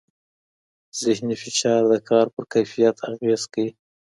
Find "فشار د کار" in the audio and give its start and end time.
1.41-2.25